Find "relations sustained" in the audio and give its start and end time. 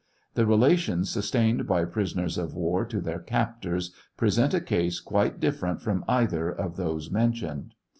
0.47-1.67